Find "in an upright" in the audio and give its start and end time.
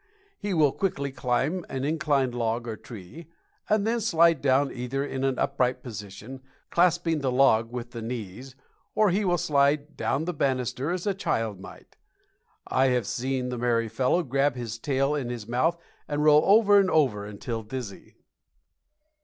5.05-5.83